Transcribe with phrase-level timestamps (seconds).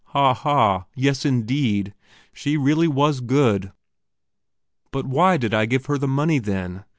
[0.15, 0.85] Ha, ha!
[0.95, 1.93] yes indeed,
[2.33, 3.71] she really was good!
[4.89, 6.85] But why did I give her the money, then?